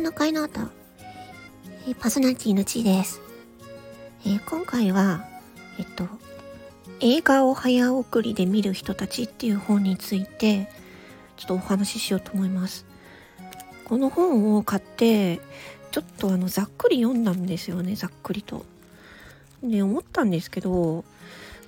[0.00, 0.60] の会の後、
[1.86, 3.20] え、パーソナリティのちです。
[4.24, 5.26] えー、今回は、
[5.78, 6.08] えっと、
[7.00, 10.70] 映画を早送りで見る人たちっていう本について、
[11.36, 12.86] ちょっとお話ししようと思います。
[13.84, 15.40] この本を買って、
[15.90, 18.64] ちょっとあの、ざっくり読んだんですよね、ざっくりと。
[19.62, 21.04] で、思ったんですけど、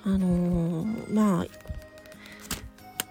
[0.04, 1.46] あのー、まあ、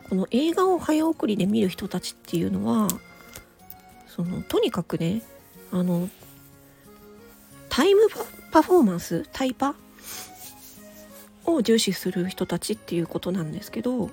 [0.09, 2.87] この映画を早送りで見る人たちっていうのは、
[4.13, 5.21] そのとにかくね
[5.71, 6.09] あの
[7.69, 8.01] タイム
[8.51, 9.75] パフォーマンスタイパ？
[11.45, 14.11] を重視する人たちっていうことなんですけど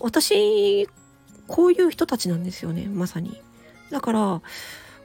[0.00, 0.88] 私
[1.46, 3.40] こういう人たちなんですよねまさに。
[3.90, 4.42] だから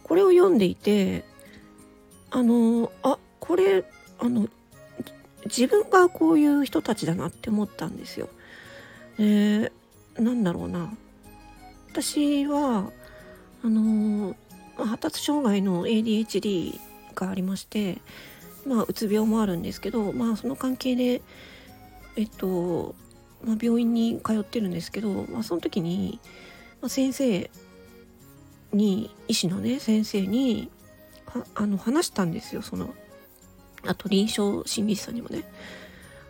[0.04, 1.26] これを読んでいて
[2.32, 3.84] あのあこれ
[4.20, 4.48] あの
[5.46, 8.30] 自分がこういう人たちだなって思ったんですよ。
[9.20, 9.72] えー、
[10.22, 10.94] なんだろうな。
[11.92, 12.92] 私は
[13.64, 14.36] あの
[14.78, 16.80] 発達障害の ADHD
[17.16, 17.98] がありまして
[18.66, 21.22] まあうつ病もあるんですけどまあその関係で
[22.16, 22.96] えっと、
[23.44, 26.20] まあ、病院に通ってるんですけど、まあ、その時に、
[26.82, 27.50] まあ、先生
[28.74, 30.70] に医師のね先生に
[31.56, 32.94] あの話したんですよその
[33.86, 35.44] あと臨床心理士さんにもね。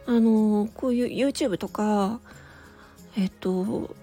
[0.06, 2.22] あのこういう YouTube とか
[3.18, 3.94] えっと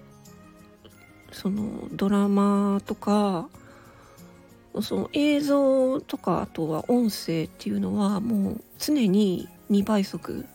[1.35, 3.49] そのドラマとか
[4.81, 10.45] その映像とかあとは音声っていうのはもう常に2倍速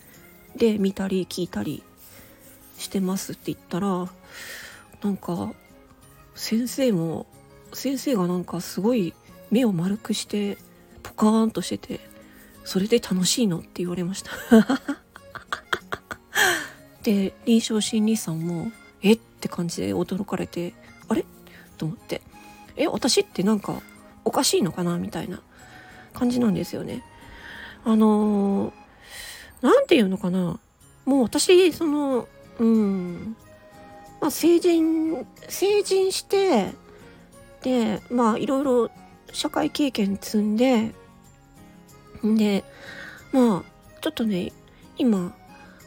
[0.56, 1.82] で見たり聞いたり
[2.78, 4.08] してますって言ったら
[5.02, 5.52] なんか
[6.34, 7.26] 先生も
[7.74, 9.12] 先生がなんかすごい
[9.50, 10.56] 目を丸くして
[11.02, 12.00] ポカーンとしてて
[12.64, 14.30] それで楽しいのって言われました。
[17.02, 18.70] で臨床心理士さんも
[19.40, 20.74] って感じで驚かれて
[21.08, 21.24] あれ？
[21.78, 22.20] と思って。
[22.76, 23.80] え私ってなんか
[24.24, 25.40] おかしいのかなみたいな
[26.12, 27.02] 感じなんですよね。
[27.84, 28.74] あの
[29.62, 30.60] 何て言うのかな。
[31.06, 33.36] もう私そのうん。
[34.20, 36.72] まあ成人成人して
[37.62, 38.90] でまあいろいろ
[39.32, 40.92] 社会経験積んで
[42.22, 42.62] んで
[43.32, 44.52] まあちょっとね
[44.98, 45.34] 今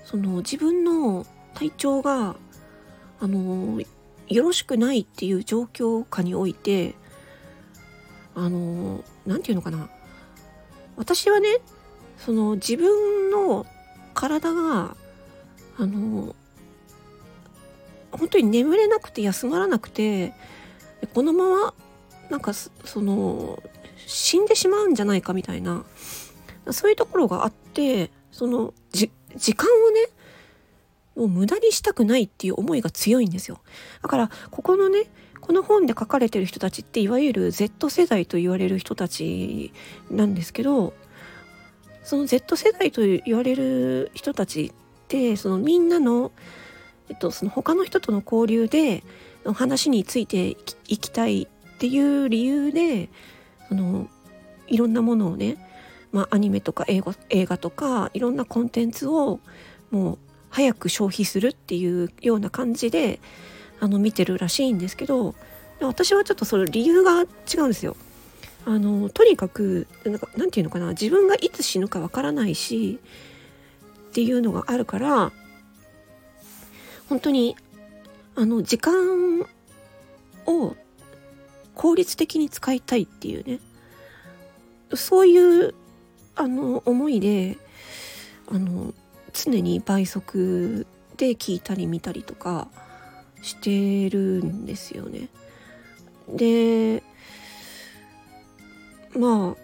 [0.06, 2.36] その自分の体調が
[3.24, 3.80] あの
[4.28, 6.94] よろしくないっていう状況下において
[8.36, 9.90] あの何て言うのかな。
[10.98, 11.60] 私はね
[12.18, 13.66] その自分の
[14.14, 14.98] 体が
[15.78, 16.36] あの
[18.12, 20.34] 本当に眠れなくて休まらなくて
[21.14, 21.74] このまま
[22.30, 22.70] なんかそ
[23.02, 23.64] の
[24.06, 25.86] 死んでしまうんじゃないかみたいな
[26.72, 29.10] そういうところがあってその時
[29.56, 30.10] 間をね
[31.16, 33.59] もう無駄にしたくないっていう思いが強いんですよ。
[34.01, 35.06] だからここのね
[35.41, 39.74] この本で書かれてる人たちっていわゆる Z 世代と言われる人たち
[40.09, 40.94] なんですけど
[42.03, 44.72] その Z 世代と言われる人たちっ
[45.09, 46.31] てそのみんなの,、
[47.09, 49.03] えっと、その他の人との交流で
[49.53, 50.56] 話について
[50.88, 53.09] いきたいっていう理由で
[53.68, 54.07] その
[54.68, 55.57] いろんなものをね、
[56.12, 59.41] まあ、アニメとか映画映画とかいろんなコンテンツを
[59.91, 60.18] もう
[60.53, 63.19] 早く消費するっていうような感じで
[63.80, 65.34] あの見てるらしいんですけど
[65.81, 67.25] 私はちょっとその理由が違
[67.58, 67.97] うんですよ。
[68.66, 73.00] あのとにかくなんかなんていうのかな自分がいつ死ぬかわからないし
[74.09, 75.34] っていうのがあるから
[77.09, 77.58] 本当に
[78.36, 79.42] あの時間
[80.46, 80.75] を
[81.74, 83.59] 効率的に使いたいっていうね
[84.94, 85.74] そういう
[86.36, 87.58] あの思いで
[88.50, 88.94] あの
[89.34, 92.68] 常に倍速で聞いたり見たりとか
[93.42, 95.28] してるんですよね。
[96.30, 97.04] で
[99.18, 99.64] まあ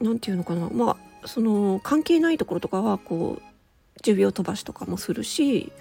[0.00, 0.68] 何て言うのかな。
[0.70, 5.72] まあその関係ないところとかはこう10秒飛ばしとかもするし、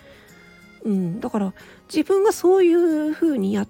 [0.84, 1.54] うん、だから
[1.94, 3.68] 自分がそういう風にやっ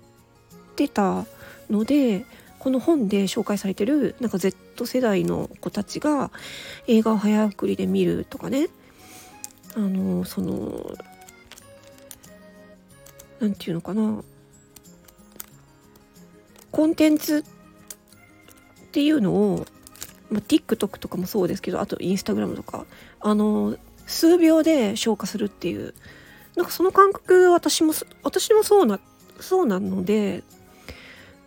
[0.75, 1.25] てた
[1.69, 2.25] ので
[2.59, 6.31] この本で紹介されてるなんか Z 世代の子たちが
[6.87, 8.69] 映画を早送りで見るとかね。
[9.75, 10.95] あのその
[13.39, 14.23] 何て言うのかな。
[16.71, 17.43] コンテンツっ
[18.91, 19.65] ていうのを、
[20.29, 22.85] まあ、TikTok とかもそうですけどあと Instagram とか
[23.19, 23.75] あの
[24.07, 25.93] 数秒で消化するっていう
[26.55, 28.99] なんかその感覚私も私もそうな
[29.39, 30.43] そうなので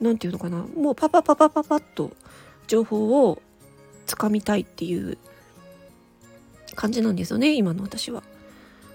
[0.01, 0.59] 何て言うのかな。
[0.59, 2.13] もうパパパパパパッと
[2.67, 3.41] 情報を
[4.07, 5.19] つかみたいっていう
[6.75, 8.23] 感じなんですよね今の私は。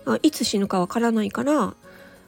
[0.06, 1.74] あいつ死ぬかわからないから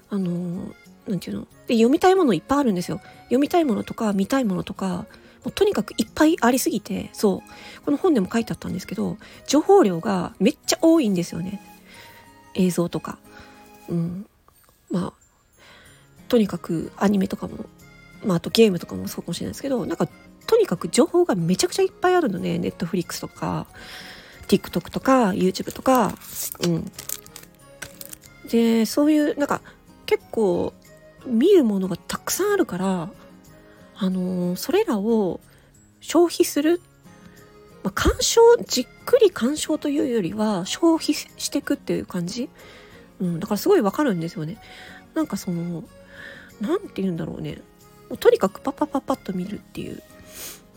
[0.09, 0.73] あの
[1.07, 3.01] 何て言うので読みたいものいっぱいあるんですよ。
[3.23, 5.05] 読みたいものとか見たいものとか
[5.43, 9.17] もうとにかくいっぱいありすぎてそうこの本でも書いてあったんですけど
[9.47, 11.61] 情報量がめっちゃ多いんですよね
[12.53, 13.17] 映像とか。
[13.89, 14.25] うん、
[14.89, 15.13] まあ
[16.27, 17.65] とにかくアニメとかも、
[18.23, 20.07] まあ、あとゲームとかもそうかもしれないですけどなんか
[20.47, 23.67] とにかく情報がめちゃくちゃいっぱいあるので、ネットフリックスとか
[24.57, 26.13] TikTok とか YouTube とか、
[26.65, 26.91] うん、
[28.49, 29.61] でそういうなんか
[30.05, 30.73] 結構
[31.25, 33.09] 見るものがたくさんあるから
[33.95, 35.39] あのー、それらを
[36.01, 36.81] 消費する、
[37.83, 42.49] まあ、鑑賞じっくり鑑賞というよりは消費していくっていう感じ、
[43.19, 44.57] うん、だからすごいわかるんですよね。
[45.13, 45.83] なんかその
[46.59, 47.61] 何て言うんだろうね。
[48.19, 50.01] とにかくパパパパッと見るっていう、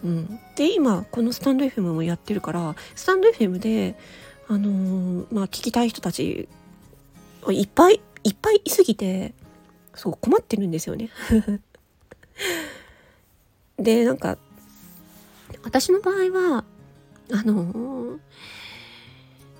[0.05, 3.95] うん、で今このスタンド FM もやってるからスタンド FM で
[4.49, 6.49] あのー、まあ聞きたい人たち
[7.49, 9.33] いっぱいいっぱいいすぎて
[9.95, 11.11] そう困ってるんですよね。
[13.79, 14.39] でなんか
[15.63, 16.65] 私の場合は
[17.33, 18.19] あの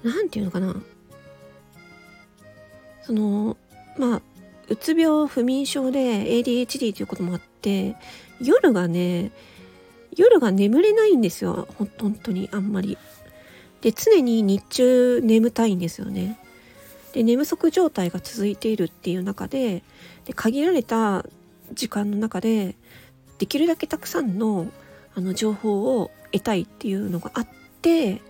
[0.03, 0.77] 何て言うのかな。
[3.03, 3.57] その
[3.99, 4.23] まあ
[4.69, 7.97] うつ病不眠症で ADHD ということもあって
[8.41, 9.31] 夜がね
[10.17, 12.99] 夜が眠れないんですよ本当にあんまり。
[13.81, 16.39] で常に日中眠たいんですよね。
[17.13, 19.83] で寝不足状態が続いているっていう中で
[20.25, 21.25] で限られた
[21.73, 22.77] 時間の中で
[23.39, 24.69] できるだけたくさんの
[25.15, 27.49] あの情報を得たいっていうのがあっ
[27.83, 28.21] て、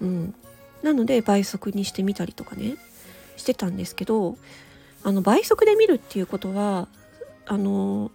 [0.00, 0.34] うん、
[0.82, 2.76] なので倍速にしてみたりとかね
[3.36, 4.36] してたんですけど
[5.04, 6.88] あの倍速で見るっていうことは
[7.46, 8.10] あの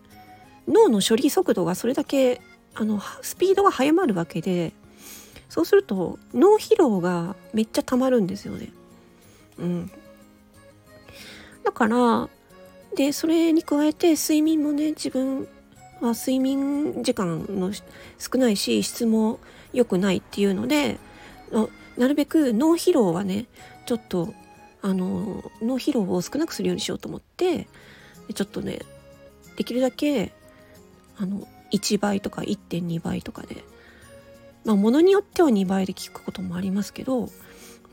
[0.68, 2.42] 脳の処理速度がそれだけ
[2.76, 4.74] あのスピードが速まるわけで
[5.50, 8.70] そうすると脳疲労がめっちゃ溜まるんですよね。
[9.60, 9.92] うん、
[11.64, 12.28] だから
[12.96, 15.48] でそれに加えて睡眠もね自分
[16.02, 19.40] は睡眠時間の少ないし質も
[19.74, 20.98] 良くないっていうので
[21.98, 23.46] なるべく脳疲労はね
[23.86, 24.34] ちょっと
[24.82, 27.68] あの脳疲労を少なくするようにしようと思って
[28.34, 28.80] ちょっとね
[29.56, 30.34] できるだけ
[31.18, 33.64] あの1倍とか1.2倍とかで
[34.64, 37.30] まあものによっては2倍で聞くこともありますけど、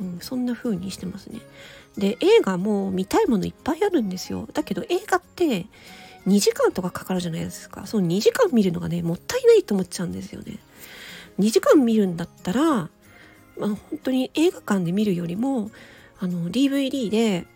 [0.00, 1.40] うん、そんな風にしてますね。
[1.98, 4.48] で映画も見たいものいっぱいあるんですよ。
[4.52, 5.66] だけど映画って
[6.26, 7.86] 2時間とかかかるじゃないですか。
[7.86, 10.58] その2時間見るのがねもったいないと思っちゃうんですよね。
[11.38, 12.88] 2時間見るんだったら、まあ、
[13.58, 15.70] 本当に映画館で見るよりも
[16.18, 17.46] あの DVD で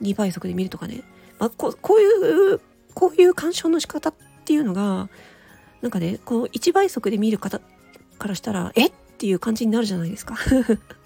[0.00, 1.02] 2倍速で見るとかね、
[1.38, 2.60] まあ、こういう
[2.94, 4.14] こういう鑑賞の仕方っ
[4.44, 5.08] ていうのが
[5.82, 7.60] なんかねこう1倍速で見る方
[8.18, 8.86] からしたらえ？
[8.86, 10.36] っていう感じになるじゃないですか、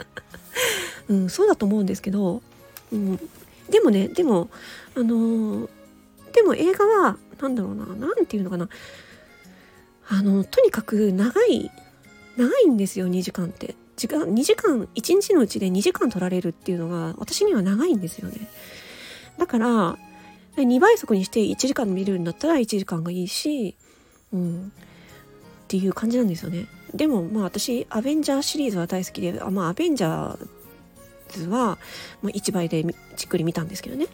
[1.09, 2.41] うん、そうだと思うんですけど、
[2.91, 3.17] うん、
[3.69, 4.49] でもねでも
[4.95, 5.69] あのー、
[6.33, 8.69] でも映画は何だろうな何て言うのかな。
[10.09, 11.71] あのとにかく長い
[12.37, 13.75] 長いんですよ2時間って。
[13.97, 18.49] 時間2時間1日のうちで2時間取られるっていうのが私には長いんですよね。
[19.39, 19.99] だから
[20.57, 23.77] 2倍速にして1時間見るんだったら1時間がいいし、
[24.33, 24.73] うん、
[25.65, 26.67] っていう感じなんですよね。
[26.95, 30.49] でもまあ私アベンジャーシリーズは大好きであまあアベンジャー
[31.29, 31.79] ズは、
[32.23, 32.83] まあ、1倍で
[33.17, 34.07] じっくり見たんですけどね、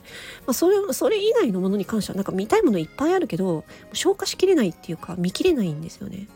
[0.46, 6.28] まあ、それそれ以外のものに関してはなんか見たいものいっぱいあるけど消化しきれないっていうか見きれないんですよね。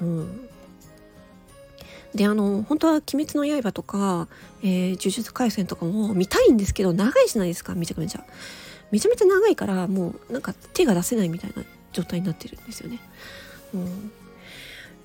[0.00, 0.48] うん、
[2.14, 4.28] であの本当は「鬼滅の刃」とか、
[4.62, 8.24] えー、呪術廻戦とかも見たいんですけど長いじゃないですかめちゃめちゃ。
[8.90, 11.64] めちゃめちゃ長いからもうなんか手が出せないみたいな。
[11.94, 12.98] 状態になってるんですよね。
[13.72, 14.12] うん、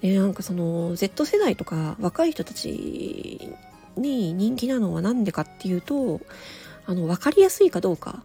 [0.01, 3.55] でなんかその Z 世代とか若い人たち
[3.95, 6.19] に人気なのは何でかっていうと
[6.85, 8.23] あの分かりやすいかどうか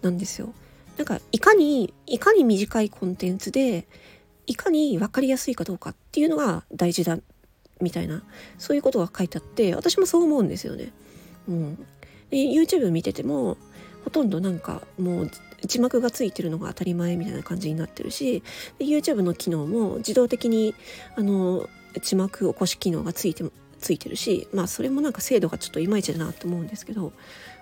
[0.00, 0.52] なんですよ。
[0.96, 3.86] なんかいかにいかに短いコンテンツで
[4.46, 7.18] いかに分かりやすいかどうかっていうのが大事だ
[7.80, 8.22] みたいな
[8.58, 10.92] そういうことが書いてあって私もそう思うんですよね。
[11.48, 11.76] うん、
[12.30, 13.56] で YouTube 見てても
[14.04, 15.30] ほとんどなんかもう
[15.64, 18.42] 字幕がついてるのが当たり前みたいな感じになってるし
[18.78, 20.74] YouTube の機能も自動的に
[21.16, 21.68] あの
[22.02, 23.44] 字幕起こし機能がついて
[23.78, 27.12] ついてるしまあそれもなんか精度がちょっといまいちだなと思うんですけど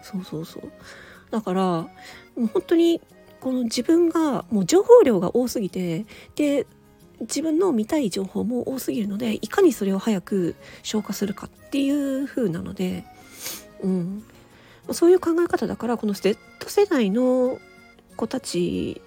[0.02, 0.62] そうそうそう。
[1.30, 1.88] だからも
[2.38, 3.00] う本当に
[3.40, 6.04] この自分がもう情報量が多すぎて
[6.34, 6.66] で
[7.20, 13.04] 自分の見たい情報も多すぎるのでいかにそれを早く消化するかっていう風なので、
[13.82, 14.24] うん、
[14.94, 17.58] そういう考え方だからこの Z 世代の
[18.16, 19.00] 子たち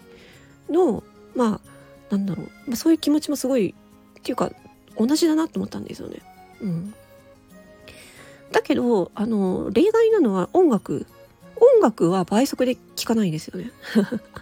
[0.70, 1.04] の
[1.36, 1.62] ま
[2.10, 3.74] あなんだろう、まあ、そういう気持ちもすごい
[4.20, 4.52] っていうか
[4.98, 6.22] 同じだなと思ったんですよね。
[6.62, 6.94] うん、
[8.52, 11.06] だけどあの例外なのは音楽。
[11.56, 13.72] 音楽は倍速で聴かないですよね。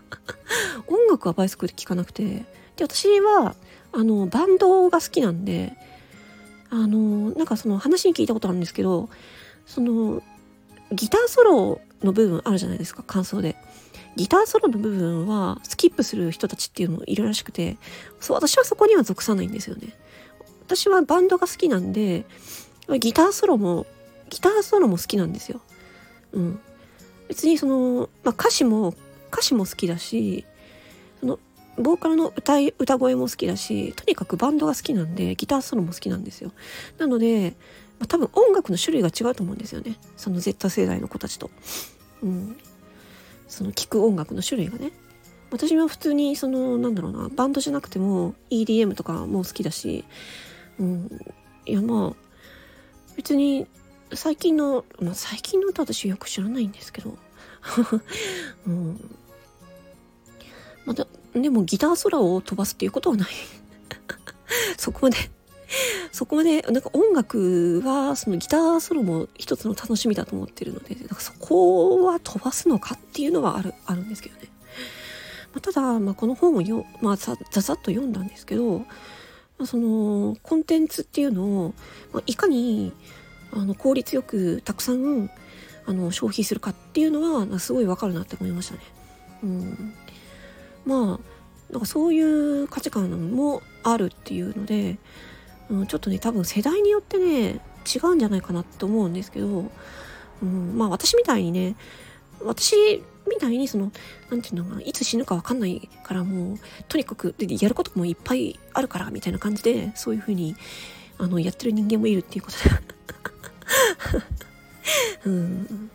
[0.88, 2.45] 音楽は倍速で聴かなくて。
[2.77, 3.55] で私は
[3.91, 5.74] あのバンドが好きなんで
[6.69, 9.10] あのなんかその話に聞いたことあるんですけど
[9.65, 10.24] その
[10.91, 13.55] ギターソロの部分あるじゃないですか感想で。
[14.15, 17.77] ギターソロの部分はスキップする人たちっていうのもいるらしくて
[18.19, 19.93] そう私はそこには属さないんですよね。
[20.65, 22.25] 私はバンドが好きなんで
[23.00, 23.86] ギターソロも
[24.29, 25.62] ギターソロも好きなんですよ。
[26.33, 26.60] うん。
[27.27, 28.93] 別にその、まあ、歌詞も
[29.31, 30.45] 歌詞も好きだし
[31.21, 31.39] その
[31.77, 36.51] ボーカルの歌い歌声も好きだしとにかくバンドが好きなんでギターソロも好きなんですよ。
[36.98, 37.55] なので、
[38.01, 39.96] まあ、多分音楽の種類が違うと思うんですよね。
[40.17, 41.51] その Z 世代の子たちと。
[42.24, 42.58] うん、
[43.48, 44.91] その聴く音楽の種類がね。
[45.51, 50.03] 私は普通にそのなんだろうなバンドじゃなくても EDM とかも好きだし、
[50.79, 51.20] うん、
[51.65, 52.15] いやまあ
[53.17, 53.67] 別に
[54.13, 57.17] 最近の、まあ、最近の歌私よく知らないんですけど、
[58.65, 59.15] うん、
[60.86, 61.05] また
[61.36, 63.29] でもギター空を飛ばすっていうことはない。
[64.77, 65.17] そこまで
[66.11, 74.49] そこまで、なんか音楽は、そのギターソロも一つの楽しみだと思ってるので、なんかそこは飛ばすのかっていうのはある、あるんですけどね。
[75.53, 78.85] まあ、ただ、まあ、この本をよ、まあ、ざざっと読んだんですけど、ま
[79.63, 81.73] あ、その、コンテンツっていうのを、
[82.13, 82.93] まあ、いかに、
[83.51, 85.29] あの、効率よくたくさん、
[85.85, 88.79] あの、消費するかっていうのは、すごいわかるなって思いましたね。
[89.43, 89.93] うん。
[90.85, 91.19] まあ、
[91.71, 94.97] なんかそういう価値観もあるっていうので、
[95.71, 99.71] うん、ちょっとね多分世代によってね違うんじゃないかなって思うんですけど、
[100.43, 101.75] うん、まあ私みたいにね
[102.43, 103.91] 私みたいにその
[104.29, 106.57] 何て言うのかないつ死ぬか分かんないからもう
[106.89, 110.55] とにかくでやることもいっぱいあるからみたいな感じでそういう風に
[111.17, 112.63] あにやってる人間もいるっていうことで
[115.25, 115.89] うん、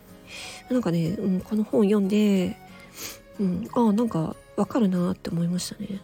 [0.69, 2.57] なんかね、うん、この本読んで、
[3.39, 6.01] うん、ああなんかわかるなって思いましたね。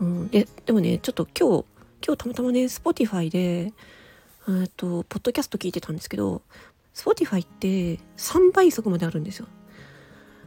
[0.00, 1.64] うん、ででもねちょっと今日
[2.04, 3.72] 今日たまたまね Spotify で
[4.48, 6.42] えっとポッドキャスト聞いてたんですけど
[6.94, 9.46] Spotify って3倍速まであるんですよ。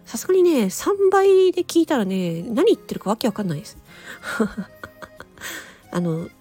[0.05, 3.77] さすがにね3倍で聞いたらね何言ってるかわけわかんないです。
[5.91, 6.31] あの2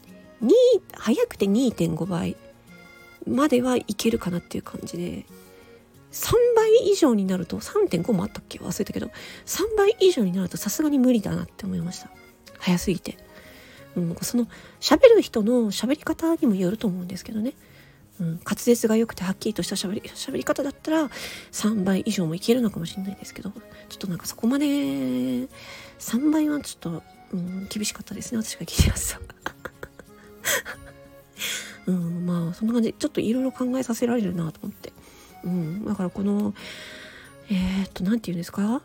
[0.93, 2.37] 早くて2.5倍
[3.27, 5.27] まではいけるかなっていう感じで
[6.13, 8.59] 3倍以上になると3.5もあったっけ？
[8.61, 9.11] 忘れたけど
[9.45, 12.11] 3倍以上になるとさすがに無理だなって思いました。
[12.59, 13.19] 早すぎて。
[14.01, 14.47] うん、その
[14.81, 17.55] 喋る人の喋り方にもよると思うんですけどね、
[18.21, 21.09] うん、滑舌が良くてはっきりとした喋り喋り方だったら
[21.53, 23.59] 3倍以上もいけるのかもしれないですけどちょ
[23.95, 25.49] っとなんかそこまで3
[26.33, 27.03] 倍はちょっと、
[27.33, 29.19] うん、厳しかったですね私が聞いてます
[31.87, 32.93] うん、まあそんな感じ。
[32.93, 34.93] ちょっといろいろ考えさせられるなと思って、
[35.45, 36.55] うん、だからこの
[37.51, 38.83] えー、っと何て言うんですか？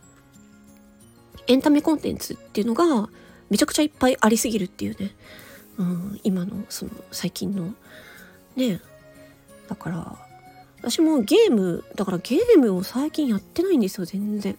[1.47, 3.09] エンタメコンテンツっていうのが
[3.53, 5.11] めちゃくちゃいっぱいありすぎるっていうね、
[5.77, 7.75] うん、今のその最近の。
[8.55, 8.81] ね
[9.69, 10.17] だから
[10.81, 14.57] 私もゲームだからゲームを最近やってないんですよ全然。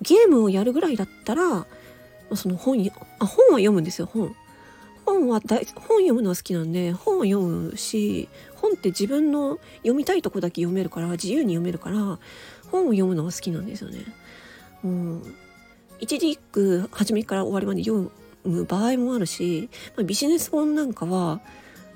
[0.00, 1.66] ゲームをやるぐらいだったら
[2.34, 2.80] その本
[3.20, 4.34] あ本は読むんですよ本。
[5.06, 12.18] 本は大本読むのは好きなんで本は読むし本って自分の読みたいとこだけ読めるから自由に読めるから
[12.72, 14.00] 本を読むのは好きなんですよね。
[14.82, 15.34] うん、
[16.00, 18.10] 一字一句初めから終わりまで読
[18.44, 21.40] む場合もあるし、まあ、ビジネス本なんかは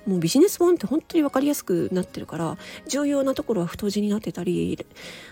[0.07, 4.79] もうビジネス本って本当に分かりやすくなってるから重要なところは太字になってたり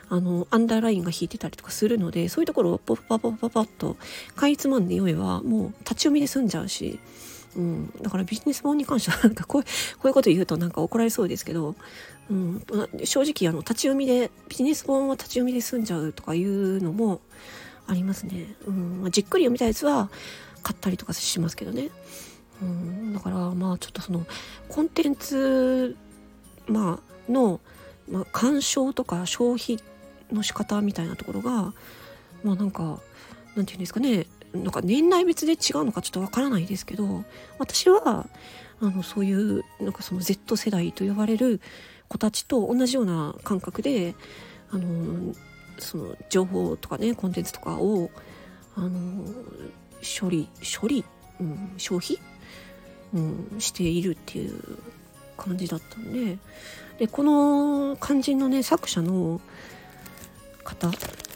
[0.09, 3.97] あのアンダーラインが引いてたりとかするのでそういうところをポッパポッパパッと
[4.35, 6.99] かいつまんで読めばもう立ち読みで済んじゃうし、
[7.57, 9.69] うん、だからビジネス本に関してはなんかこうこ
[10.05, 11.77] ういうこと言うとなんか怒られそうですけど、
[12.29, 12.63] うん、
[13.05, 17.21] 正直あの立ち読みでビジネス本は立ち読みで済んじゃうとかいうのも
[17.87, 18.57] ありますね。
[18.67, 20.11] うんまあ、じっくり読みたいやつは
[20.65, 21.91] 買ったりとかしますけどね。
[22.61, 24.27] うん、だからまあちょっとその
[24.69, 25.97] コンテンツ、
[26.67, 27.61] まあの、
[28.09, 29.79] まあ、鑑賞とか消費
[30.33, 31.73] の仕方みたいなところが
[32.43, 33.01] まあなんか
[33.55, 37.25] なんていうんですかねなんか年代別で違うのかちょっとわからないですけど
[37.59, 38.27] 私は
[38.81, 41.61] あのそういうなんかその Z 世代と呼ばれる
[42.09, 44.15] 子たちと同じような感覚で
[44.71, 45.35] あの
[45.79, 48.11] その情報とかねコンテンツとかを
[48.77, 49.25] あの
[50.05, 50.49] 処理
[50.81, 51.05] 処理、
[51.41, 52.19] うん、消費、
[53.15, 54.79] うん、しているっていう
[55.37, 56.39] 感じだったんで。
[56.99, 59.41] でこの肝心のね作者の
[60.63, 60.93] 方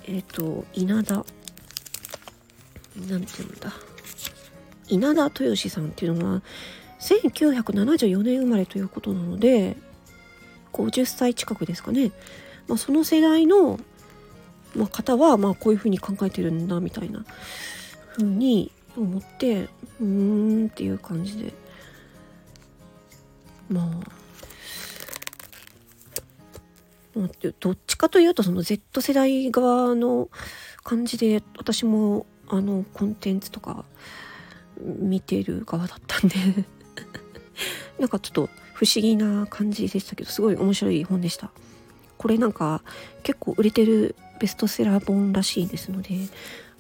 [0.06, 1.24] えっ、ー、と稲田な
[3.18, 3.72] んていうんだ？
[4.88, 6.42] 稲田豊志さんっていうのは
[7.00, 9.76] 1974年生まれということなので
[10.72, 12.12] 50歳近くですかね、
[12.66, 13.78] まあ、その世代の、
[14.74, 17.24] まあ、方はまあこういうふうに考えてるんだみたいな
[18.22, 19.68] に、思って
[20.00, 21.52] うーんっていう感じで。
[23.68, 24.18] まあ。
[27.58, 30.28] どっちかというとその Z 世代側の
[30.84, 33.84] 感じで私もあのコンテンツとか
[34.80, 36.36] 見てる側だったんで。
[37.98, 41.50] なんかちょっと不思議な感じでしたけどすごい面白い本でした。
[42.16, 42.82] これなんか
[43.24, 46.10] 結構売れてるベストセラー本らしいですので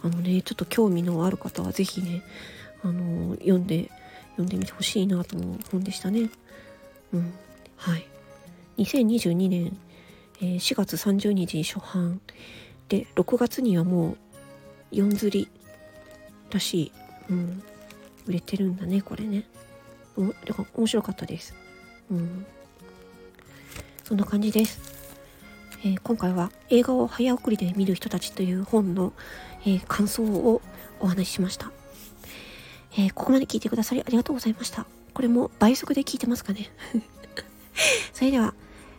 [0.02, 2.22] あのねちょっと興味のある方は是非ね
[2.82, 3.90] あの読んで
[4.38, 6.30] 読んでみてほしいなと思う本でしたね。
[7.12, 7.32] うん。
[7.76, 8.06] はい。
[8.78, 9.76] 2022年、
[10.40, 12.20] え、4月30日初版
[12.88, 14.16] で6月にはも
[14.92, 15.48] う4釣り
[16.50, 16.92] らしい、
[17.30, 17.62] うん、
[18.26, 19.44] 売れてるんだねこれね。
[20.16, 21.54] おだか面白かったです。
[22.10, 22.46] うん。
[24.04, 24.80] そんな感じです、
[25.84, 29.12] えー、今回は映画を早送りで見る人たちという本の、
[29.62, 30.60] えー、感想を
[31.00, 31.70] お話ししました、
[32.94, 34.86] えー、ここまで聞いてくださりありがとうございました。
[35.14, 36.70] これも倍速で聞いてますかね。
[38.14, 38.54] それでは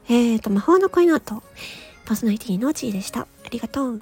[0.10, 1.44] えっと魔法の恋の後
[2.06, 3.22] パーソナリティのちーでした。
[3.22, 4.02] ありがとう。